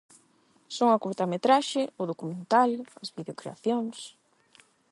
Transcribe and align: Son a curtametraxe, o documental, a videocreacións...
Son 0.75 0.87
a 0.91 1.01
curtametraxe, 1.05 1.81
o 2.01 2.03
documental, 2.11 2.71
a 2.99 3.01
videocreacións... 3.17 3.97